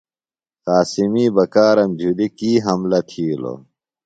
[0.65, 3.59] قاسمی بکارم جُھلیۡ کی حملہ تِھیلوۡ؟